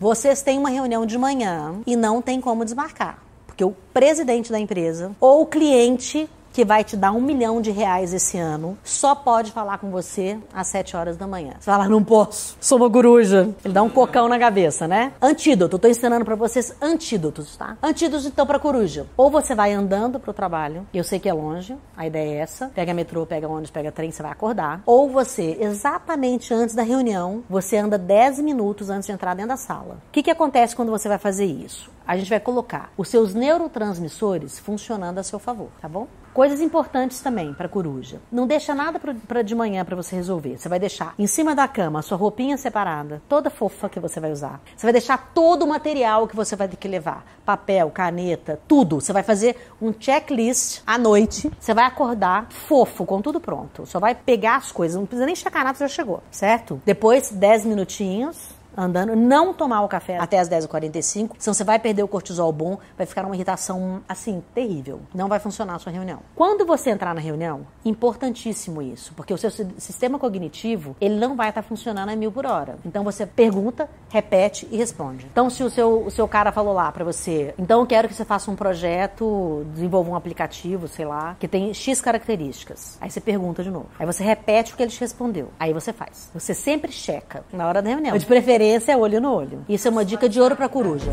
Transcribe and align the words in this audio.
Vocês 0.00 0.42
têm 0.42 0.60
uma 0.60 0.70
reunião 0.70 1.04
de 1.04 1.18
manhã 1.18 1.74
e 1.84 1.96
não 1.96 2.22
tem 2.22 2.40
como 2.40 2.64
desmarcar. 2.64 3.20
Porque 3.48 3.64
o 3.64 3.72
presidente 3.92 4.48
da 4.48 4.56
empresa 4.56 5.10
ou 5.18 5.42
o 5.42 5.46
cliente 5.46 6.30
que 6.58 6.64
vai 6.64 6.82
te 6.82 6.96
dar 6.96 7.12
um 7.12 7.20
milhão 7.20 7.60
de 7.60 7.70
reais 7.70 8.12
esse 8.12 8.36
ano, 8.36 8.76
só 8.82 9.14
pode 9.14 9.52
falar 9.52 9.78
com 9.78 9.92
você 9.92 10.36
às 10.52 10.66
7 10.66 10.96
horas 10.96 11.16
da 11.16 11.24
manhã. 11.24 11.52
Você 11.60 11.70
fala, 11.70 11.88
não 11.88 12.02
posso, 12.02 12.56
sou 12.60 12.78
uma 12.78 12.90
coruja. 12.90 13.54
Ele 13.64 13.72
dá 13.72 13.80
um 13.80 13.88
cocão 13.88 14.28
na 14.28 14.40
cabeça, 14.40 14.88
né? 14.88 15.12
Antídoto, 15.22 15.76
eu 15.76 15.78
tô 15.78 15.86
ensinando 15.86 16.24
para 16.24 16.34
vocês 16.34 16.74
antídotos, 16.82 17.56
tá? 17.56 17.78
Antídotos 17.80 18.26
então 18.26 18.44
para 18.44 18.58
coruja. 18.58 19.06
Ou 19.16 19.30
você 19.30 19.54
vai 19.54 19.72
andando 19.72 20.18
pro 20.18 20.32
trabalho, 20.32 20.84
eu 20.92 21.04
sei 21.04 21.20
que 21.20 21.28
é 21.28 21.32
longe, 21.32 21.76
a 21.96 22.08
ideia 22.08 22.38
é 22.38 22.40
essa. 22.40 22.72
Pega 22.74 22.92
metrô, 22.92 23.24
pega 23.24 23.46
ônibus, 23.46 23.70
pega 23.70 23.92
trem, 23.92 24.10
você 24.10 24.20
vai 24.20 24.32
acordar. 24.32 24.82
Ou 24.84 25.08
você, 25.08 25.56
exatamente 25.60 26.52
antes 26.52 26.74
da 26.74 26.82
reunião, 26.82 27.44
você 27.48 27.76
anda 27.76 27.96
10 27.96 28.40
minutos 28.40 28.90
antes 28.90 29.06
de 29.06 29.12
entrar 29.12 29.34
dentro 29.34 29.50
da 29.50 29.56
sala. 29.56 30.00
O 30.08 30.10
que, 30.10 30.24
que 30.24 30.30
acontece 30.32 30.74
quando 30.74 30.90
você 30.90 31.08
vai 31.08 31.18
fazer 31.18 31.44
isso? 31.44 31.88
A 32.04 32.16
gente 32.16 32.30
vai 32.30 32.40
colocar 32.40 32.90
os 32.96 33.08
seus 33.08 33.32
neurotransmissores 33.32 34.58
funcionando 34.58 35.18
a 35.18 35.22
seu 35.22 35.38
favor, 35.38 35.68
tá 35.80 35.86
bom? 35.88 36.08
Coisas 36.38 36.60
importantes 36.60 37.20
também 37.20 37.52
para 37.52 37.68
coruja. 37.68 38.20
Não 38.30 38.46
deixa 38.46 38.72
nada 38.72 39.00
para 39.00 39.42
de 39.42 39.56
manhã 39.56 39.84
para 39.84 39.96
você 39.96 40.14
resolver. 40.14 40.56
Você 40.56 40.68
vai 40.68 40.78
deixar 40.78 41.12
em 41.18 41.26
cima 41.26 41.52
da 41.52 41.66
cama 41.66 41.98
a 41.98 42.02
sua 42.02 42.16
roupinha 42.16 42.56
separada, 42.56 43.20
toda 43.28 43.50
fofa 43.50 43.88
que 43.88 43.98
você 43.98 44.20
vai 44.20 44.30
usar. 44.30 44.60
Você 44.76 44.86
vai 44.86 44.92
deixar 44.92 45.32
todo 45.34 45.64
o 45.64 45.66
material 45.66 46.28
que 46.28 46.36
você 46.36 46.54
vai 46.54 46.68
ter 46.68 46.76
que 46.76 46.86
levar, 46.86 47.26
papel, 47.44 47.90
caneta, 47.90 48.60
tudo. 48.68 49.00
Você 49.00 49.12
vai 49.12 49.24
fazer 49.24 49.56
um 49.82 49.92
checklist 49.92 50.80
à 50.86 50.96
noite. 50.96 51.50
Você 51.58 51.74
vai 51.74 51.86
acordar 51.86 52.46
fofo, 52.50 53.04
com 53.04 53.20
tudo 53.20 53.40
pronto. 53.40 53.84
Só 53.84 53.98
vai 53.98 54.14
pegar 54.14 54.58
as 54.58 54.70
coisas, 54.70 54.96
não 54.96 55.06
precisa 55.06 55.26
nem 55.26 55.34
checar 55.34 55.64
nada, 55.64 55.76
já 55.76 55.88
chegou, 55.88 56.22
certo? 56.30 56.80
Depois 56.86 57.32
10 57.32 57.64
minutinhos 57.64 58.56
andando, 58.78 59.16
não 59.16 59.52
tomar 59.52 59.82
o 59.82 59.88
café 59.88 60.18
até 60.18 60.38
as 60.38 60.48
10h45, 60.48 61.32
senão 61.38 61.52
você 61.52 61.64
vai 61.64 61.78
perder 61.80 62.04
o 62.04 62.08
cortisol 62.08 62.52
bom, 62.52 62.78
vai 62.96 63.06
ficar 63.06 63.26
uma 63.26 63.34
irritação 63.34 64.00
assim, 64.08 64.42
terrível. 64.54 65.00
Não 65.12 65.28
vai 65.28 65.40
funcionar 65.40 65.74
a 65.74 65.78
sua 65.80 65.90
reunião. 65.90 66.20
Quando 66.34 66.64
você 66.64 66.90
entrar 66.90 67.12
na 67.14 67.20
reunião, 67.20 67.66
importantíssimo 67.84 68.80
isso, 68.80 69.12
porque 69.14 69.34
o 69.34 69.38
seu 69.38 69.50
sistema 69.50 70.18
cognitivo, 70.18 70.94
ele 71.00 71.16
não 71.16 71.34
vai 71.34 71.48
estar 71.48 71.62
funcionando 71.62 72.10
a 72.10 72.16
mil 72.16 72.30
por 72.30 72.46
hora. 72.46 72.78
Então 72.84 73.02
você 73.02 73.26
pergunta, 73.26 73.88
repete 74.08 74.68
e 74.70 74.76
responde. 74.76 75.26
Então 75.30 75.50
se 75.50 75.64
o 75.64 75.70
seu, 75.70 76.06
o 76.06 76.10
seu 76.10 76.28
cara 76.28 76.52
falou 76.52 76.72
lá 76.72 76.92
para 76.92 77.04
você, 77.04 77.54
então 77.58 77.80
eu 77.80 77.86
quero 77.86 78.06
que 78.06 78.14
você 78.14 78.24
faça 78.24 78.50
um 78.50 78.56
projeto, 78.56 79.66
desenvolva 79.74 80.10
um 80.10 80.14
aplicativo, 80.14 80.86
sei 80.86 81.04
lá, 81.04 81.36
que 81.40 81.48
tem 81.48 81.74
X 81.74 82.00
características. 82.00 82.96
Aí 83.00 83.10
você 83.10 83.20
pergunta 83.20 83.64
de 83.64 83.70
novo. 83.70 83.88
Aí 83.98 84.06
você 84.06 84.22
repete 84.22 84.72
o 84.72 84.76
que 84.76 84.82
ele 84.84 84.92
te 84.92 85.00
respondeu. 85.00 85.48
Aí 85.58 85.72
você 85.72 85.92
faz. 85.92 86.30
Você 86.32 86.54
sempre 86.54 86.92
checa 86.92 87.44
na 87.52 87.66
hora 87.66 87.82
da 87.82 87.88
reunião. 87.88 88.16
De 88.16 88.26
preferência 88.26 88.67
é 88.68 88.96
olho 88.96 89.20
no 89.20 89.32
olho. 89.32 89.64
Isso 89.68 89.88
é 89.88 89.90
uma 89.90 90.04
dica 90.04 90.28
de 90.28 90.40
ouro 90.40 90.56
para 90.56 90.68
coruja. 90.68 91.12